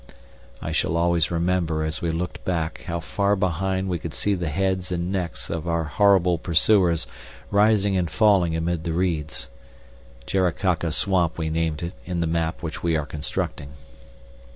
[0.63, 4.47] I shall always remember as we looked back how far behind we could see the
[4.49, 7.05] heads and necks of our horrible pursuers
[7.51, 9.47] rising and falling amid the reeds.
[10.25, 13.73] Jaracaca Swamp we named it in the map which we are constructing.